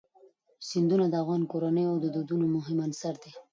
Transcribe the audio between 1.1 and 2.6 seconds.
افغان کورنیو د دودونو